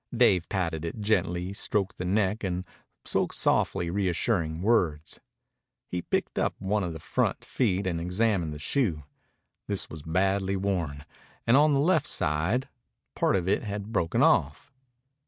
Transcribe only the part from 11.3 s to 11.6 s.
and